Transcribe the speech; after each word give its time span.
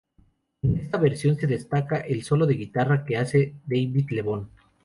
En 0.63 0.77
esta 0.79 0.97
versión 0.97 1.37
se 1.37 1.45
destaca 1.45 1.97
el 1.99 2.23
solo 2.23 2.47
de 2.47 2.55
guitarra 2.55 3.05
que 3.05 3.17
hace 3.17 3.53
David 3.67 4.09
Lebón. 4.09 4.49